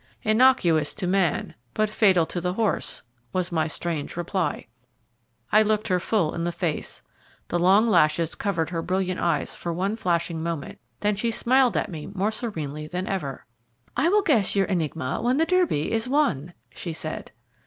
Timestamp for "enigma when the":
14.65-15.45